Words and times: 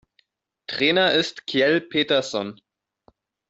Trainer 0.65 1.11
ist 1.11 1.45
Kjell 1.45 1.79
Petterson. 1.79 2.59